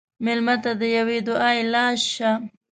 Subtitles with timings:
[0.25, 2.31] مېلمه ته د یوه دعایي لاس شه.